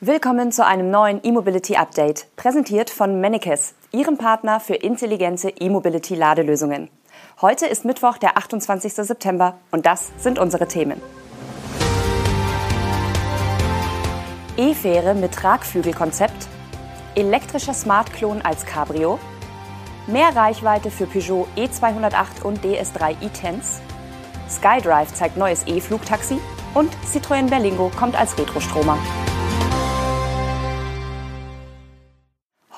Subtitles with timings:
[0.00, 6.90] Willkommen zu einem neuen E-Mobility Update, präsentiert von Mennekes, Ihrem Partner für intelligente E-Mobility Ladelösungen.
[7.40, 8.92] Heute ist Mittwoch, der 28.
[8.92, 11.00] September und das sind unsere Themen.
[14.58, 16.46] E-Fähre mit Tragflügelkonzept,
[17.14, 19.18] elektrischer Smart-Klon als Cabrio,
[20.06, 23.80] mehr Reichweite für Peugeot E208 und DS3 e-Tense,
[24.50, 26.38] SkyDrive zeigt neues E-Flugtaxi
[26.74, 28.98] und Citroën Berlingo kommt als Retrostromer.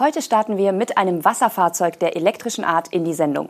[0.00, 3.48] Heute starten wir mit einem Wasserfahrzeug der elektrischen Art in die Sendung.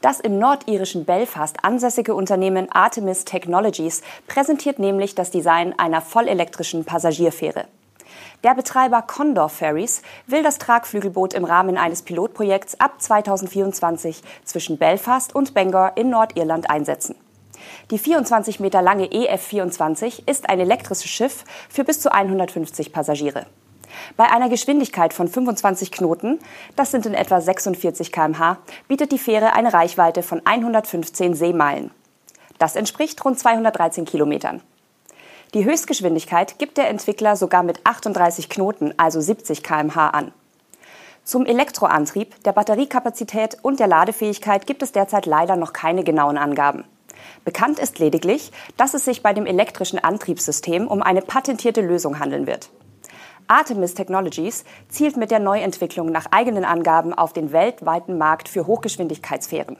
[0.00, 7.64] Das im nordirischen Belfast ansässige Unternehmen Artemis Technologies präsentiert nämlich das Design einer vollelektrischen Passagierfähre.
[8.44, 15.34] Der Betreiber Condor Ferries will das Tragflügelboot im Rahmen eines Pilotprojekts ab 2024 zwischen Belfast
[15.34, 17.16] und Bangor in Nordirland einsetzen.
[17.90, 23.46] Die 24 Meter lange EF24 ist ein elektrisches Schiff für bis zu 150 Passagiere.
[24.16, 26.38] Bei einer Geschwindigkeit von 25 Knoten,
[26.76, 31.90] das sind in etwa 46 km/h, bietet die Fähre eine Reichweite von 115 Seemeilen.
[32.58, 34.60] Das entspricht rund 213 Kilometern.
[35.54, 40.32] Die Höchstgeschwindigkeit gibt der Entwickler sogar mit 38 Knoten, also 70 km/h an.
[41.24, 46.84] Zum Elektroantrieb, der Batteriekapazität und der Ladefähigkeit gibt es derzeit leider noch keine genauen Angaben.
[47.44, 52.46] Bekannt ist lediglich, dass es sich bei dem elektrischen Antriebssystem um eine patentierte Lösung handeln
[52.46, 52.70] wird.
[53.52, 59.76] Artemis Technologies zielt mit der Neuentwicklung nach eigenen Angaben auf den weltweiten Markt für Hochgeschwindigkeitsfähren.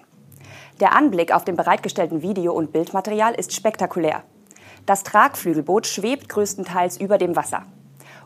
[0.80, 4.24] Der Anblick auf dem bereitgestellten Video- und Bildmaterial ist spektakulär.
[4.84, 7.64] Das Tragflügelboot schwebt größtenteils über dem Wasser.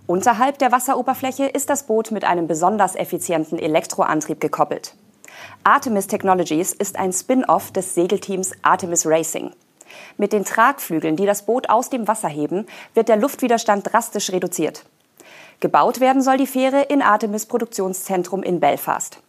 [0.09, 4.97] Unterhalb der Wasseroberfläche ist das Boot mit einem besonders effizienten Elektroantrieb gekoppelt.
[5.63, 9.53] Artemis Technologies ist ein Spin-off des Segelteams Artemis Racing.
[10.17, 14.85] Mit den Tragflügeln, die das Boot aus dem Wasser heben, wird der Luftwiderstand drastisch reduziert.
[15.61, 19.21] Gebaut werden soll die Fähre in Artemis Produktionszentrum in Belfast.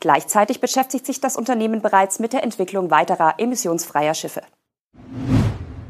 [0.00, 4.42] Gleichzeitig beschäftigt sich das Unternehmen bereits mit der Entwicklung weiterer emissionsfreier Schiffe.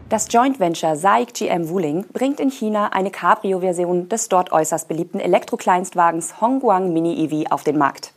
[0.09, 5.21] Das Joint Venture SAIC GM Wuling bringt in China eine Cabrio-Version des dort äußerst beliebten
[5.21, 8.15] Elektrokleinstwagens Hongguang Mini EV auf den Markt.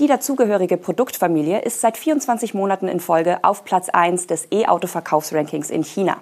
[0.00, 5.84] Die dazugehörige Produktfamilie ist seit 24 Monaten in Folge auf Platz 1 des E-Auto-Verkaufsrankings in
[5.84, 6.16] China.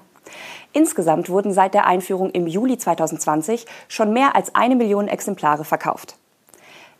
[0.72, 6.16] Insgesamt wurden seit der Einführung im Juli 2020 schon mehr als eine Million Exemplare verkauft.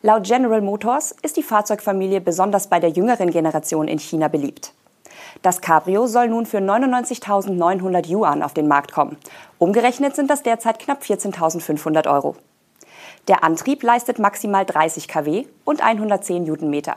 [0.03, 4.73] Laut General Motors ist die Fahrzeugfamilie besonders bei der jüngeren Generation in China beliebt.
[5.43, 9.17] Das Cabrio soll nun für 99.900 Yuan auf den Markt kommen.
[9.59, 12.37] Umgerechnet sind das derzeit knapp 14.500 Euro.
[13.29, 16.97] Der Antrieb leistet maximal 30 kW und 110 Newtonmeter.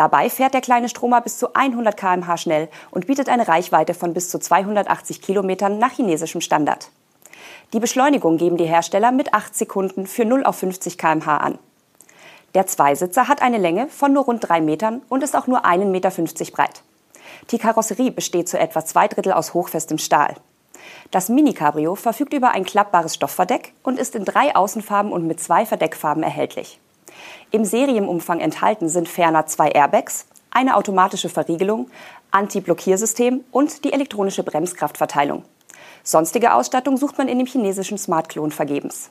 [0.00, 4.14] Dabei fährt der kleine Stromer bis zu 100 km/h schnell und bietet eine Reichweite von
[4.14, 6.88] bis zu 280 Kilometern nach chinesischem Standard.
[7.74, 11.58] Die Beschleunigung geben die Hersteller mit 8 Sekunden für 0 auf 50 km/h an.
[12.54, 15.84] Der Zweisitzer hat eine Länge von nur rund 3 Metern und ist auch nur 1,50
[15.84, 16.10] Meter
[16.50, 16.82] breit.
[17.50, 20.34] Die Karosserie besteht zu etwa zwei Drittel aus hochfestem Stahl.
[21.10, 25.66] Das Mini-Cabrio verfügt über ein klappbares Stoffverdeck und ist in drei Außenfarben und mit zwei
[25.66, 26.80] Verdeckfarben erhältlich.
[27.50, 31.90] Im Serienumfang enthalten sind ferner zwei Airbags, eine automatische Verriegelung,
[32.30, 35.44] Anti-Blockiersystem und die elektronische Bremskraftverteilung.
[36.02, 39.10] Sonstige Ausstattung sucht man in dem chinesischen Smart-Klon vergebens.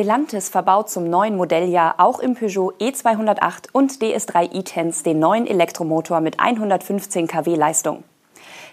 [0.00, 6.22] Stellantis verbaut zum neuen Modelljahr auch im Peugeot E208 und DS3 e-Tense den neuen Elektromotor
[6.22, 8.02] mit 115 kW Leistung.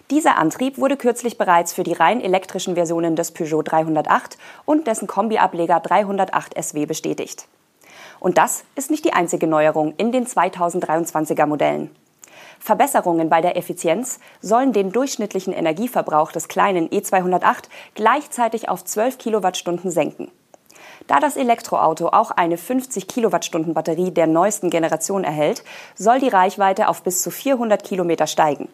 [0.10, 5.06] Dieser Antrieb wurde kürzlich bereits für die rein elektrischen Versionen des Peugeot 308 und dessen
[5.06, 7.50] Kombiableger 308 SW bestätigt.
[8.22, 11.94] Und das ist nicht die einzige Neuerung in den 2023er Modellen.
[12.58, 17.64] Verbesserungen bei der Effizienz sollen den durchschnittlichen Energieverbrauch des kleinen E208
[17.96, 20.32] gleichzeitig auf 12 Kilowattstunden senken.
[21.06, 25.64] Da das Elektroauto auch eine 50 Kilowattstunden Batterie der neuesten Generation erhält,
[25.96, 28.68] soll die Reichweite auf bis zu 400 Kilometer steigen.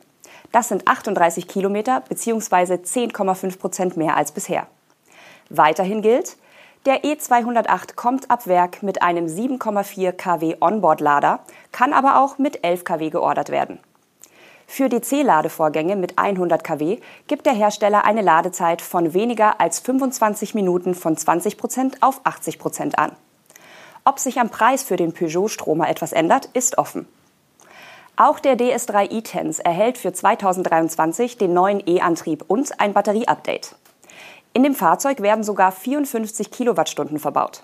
[0.53, 2.75] Das sind 38 Kilometer bzw.
[2.75, 4.67] 10,5 Prozent mehr als bisher.
[5.49, 6.37] Weiterhin gilt,
[6.85, 11.39] der E208 kommt ab Werk mit einem 7,4 kW Onboard-Lader,
[11.71, 13.79] kann aber auch mit 11 kW geordert werden.
[14.75, 16.97] Für DC-Ladevorgänge mit 100 kW
[17.27, 22.57] gibt der Hersteller eine Ladezeit von weniger als 25 Minuten von 20 Prozent auf 80
[22.57, 23.11] Prozent an.
[24.03, 27.07] Ob sich am Preis für den Peugeot-Stromer etwas ändert, ist offen.
[28.15, 33.75] Auch der DS3 e-Tense erhält für 2023 den neuen E-Antrieb und ein Batterieupdate.
[34.53, 37.63] In dem Fahrzeug werden sogar 54 Kilowattstunden verbaut.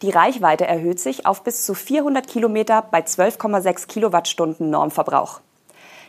[0.00, 5.42] Die Reichweite erhöht sich auf bis zu 400 Kilometer bei 12,6 Kilowattstunden Normverbrauch.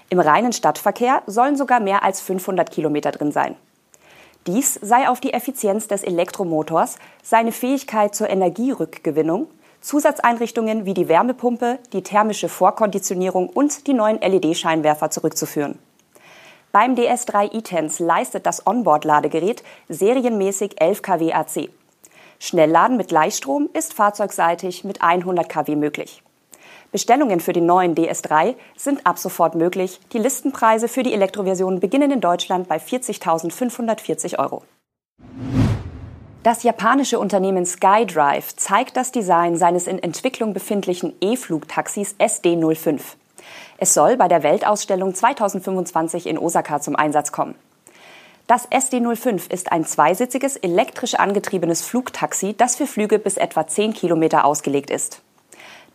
[0.09, 3.55] Im reinen Stadtverkehr sollen sogar mehr als 500 Kilometer drin sein.
[4.47, 9.47] Dies sei auf die Effizienz des Elektromotors, seine Fähigkeit zur Energierückgewinnung,
[9.81, 15.79] Zusatzeinrichtungen wie die Wärmepumpe, die thermische Vorkonditionierung und die neuen LED-Scheinwerfer zurückzuführen.
[16.71, 21.69] Beim DS3 e-Tense leistet das Onboard-Ladegerät serienmäßig 11 kW AC.
[22.37, 26.21] Schnellladen mit Gleichstrom ist fahrzeugseitig mit 100 kW möglich.
[26.95, 29.99] Bestellungen für den neuen DS3 sind ab sofort möglich.
[30.13, 34.63] Die Listenpreise für die Elektroversion beginnen in Deutschland bei 40.540 Euro.
[36.43, 43.01] Das japanische Unternehmen SkyDrive zeigt das Design seines in Entwicklung befindlichen E-Flugtaxis SD05.
[43.77, 47.55] Es soll bei der Weltausstellung 2025 in Osaka zum Einsatz kommen.
[48.47, 54.45] Das SD05 ist ein zweisitziges, elektrisch angetriebenes Flugtaxi, das für Flüge bis etwa 10 Kilometer
[54.45, 55.24] ausgelegt ist.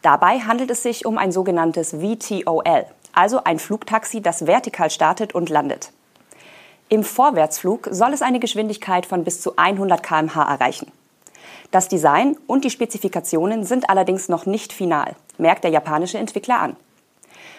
[0.02, 5.50] Dabei handelt es sich um ein sogenanntes VTOL, also ein Flugtaxi, das vertikal startet und
[5.50, 5.92] landet.
[6.88, 10.90] Im Vorwärtsflug soll es eine Geschwindigkeit von bis zu 100 km/h erreichen.
[11.70, 16.76] Das Design und die Spezifikationen sind allerdings noch nicht final, merkt der japanische Entwickler an.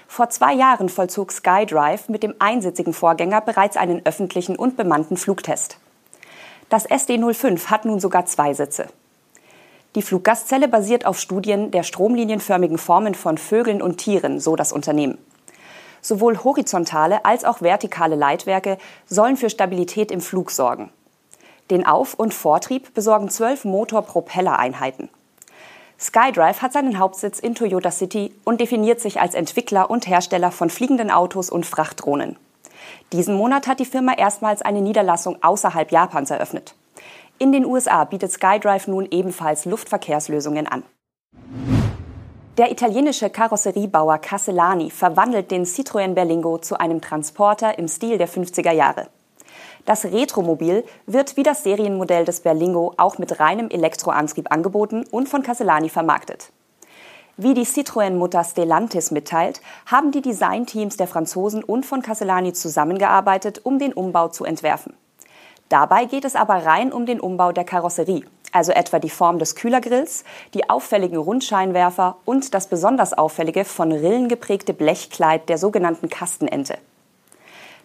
[0.07, 5.77] Vor zwei Jahren vollzog SkyDrive mit dem einsitzigen Vorgänger bereits einen öffentlichen und bemannten Flugtest.
[6.67, 8.87] Das SD05 hat nun sogar zwei Sitze.
[9.95, 15.17] Die Fluggaszelle basiert auf Studien der stromlinienförmigen Formen von Vögeln und Tieren, so das Unternehmen.
[16.01, 20.91] Sowohl horizontale als auch vertikale Leitwerke sollen für Stabilität im Flug sorgen.
[21.69, 25.09] Den Auf- und Vortrieb besorgen zwölf Motor-Propeller-Einheiten.
[25.99, 30.69] SkyDrive hat seinen Hauptsitz in Toyota City und definiert sich als Entwickler und Hersteller von
[30.69, 32.37] fliegenden Autos und Frachtdrohnen.
[33.13, 36.75] Diesen Monat hat die Firma erstmals eine Niederlassung außerhalb Japans eröffnet.
[37.41, 40.83] In den USA bietet SkyDrive nun ebenfalls Luftverkehrslösungen an.
[42.55, 48.71] Der italienische Karosseriebauer Castellani verwandelt den Citroën Berlingo zu einem Transporter im Stil der 50er
[48.71, 49.07] Jahre.
[49.85, 55.41] Das Retromobil wird wie das Serienmodell des Berlingo auch mit reinem Elektroantrieb angeboten und von
[55.41, 56.51] Castellani vermarktet.
[57.37, 63.79] Wie die Citroën-Mutter Stellantis mitteilt, haben die Designteams der Franzosen und von Castellani zusammengearbeitet, um
[63.79, 64.93] den Umbau zu entwerfen.
[65.71, 69.55] Dabei geht es aber rein um den Umbau der Karosserie, also etwa die Form des
[69.55, 76.77] Kühlergrills, die auffälligen Rundscheinwerfer und das besonders auffällige von Rillen geprägte Blechkleid der sogenannten Kastenente.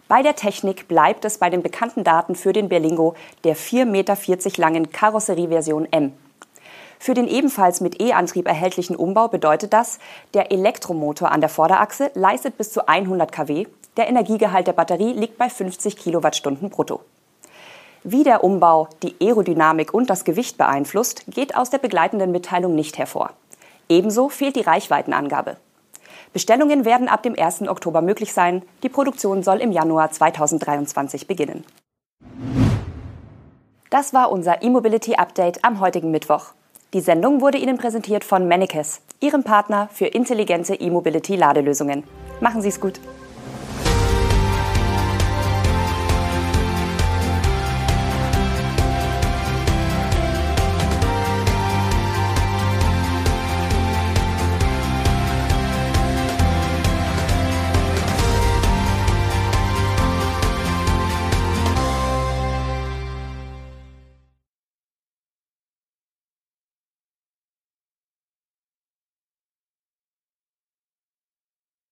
[0.09, 4.17] Bei der Technik bleibt es bei den bekannten Daten für den Berlingo der 4,40 Meter
[4.57, 6.11] langen Karosserieversion M.
[6.99, 9.99] Für den ebenfalls mit E-Antrieb erhältlichen Umbau bedeutet das,
[10.33, 15.37] der Elektromotor an der Vorderachse leistet bis zu 100 kW, der Energiegehalt der Batterie liegt
[15.37, 16.99] bei 50 Kilowattstunden brutto.
[18.09, 22.97] Wie der Umbau die Aerodynamik und das Gewicht beeinflusst, geht aus der begleitenden Mitteilung nicht
[22.97, 23.31] hervor.
[23.89, 25.57] Ebenso fehlt die Reichweitenangabe.
[26.31, 27.67] Bestellungen werden ab dem 1.
[27.67, 28.61] Oktober möglich sein.
[28.81, 31.65] Die Produktion soll im Januar 2023 beginnen.
[33.89, 36.53] Das war unser E-Mobility Update am heutigen Mittwoch.
[36.93, 42.05] Die Sendung wurde Ihnen präsentiert von Mennekes, Ihrem Partner für intelligente E-Mobility Ladelösungen.
[42.39, 43.01] Machen Sie es gut.